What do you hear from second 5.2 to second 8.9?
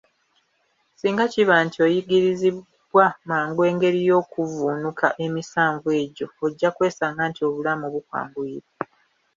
emisanvu egyo, ojja kwesanga nti obulamu bukwanguyira.